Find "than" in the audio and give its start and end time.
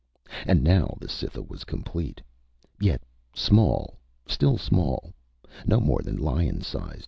6.01-6.17